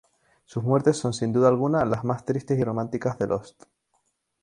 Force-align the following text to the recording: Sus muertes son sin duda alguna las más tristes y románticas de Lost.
Sus 0.45 0.63
muertes 0.63 0.97
son 0.97 1.13
sin 1.13 1.31
duda 1.31 1.47
alguna 1.49 1.85
las 1.85 2.03
más 2.03 2.25
tristes 2.25 2.57
y 2.57 2.63
románticas 2.63 3.19
de 3.19 3.27
Lost. 3.27 3.63